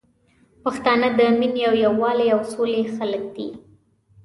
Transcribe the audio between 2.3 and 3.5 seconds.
او سولي خلګ دي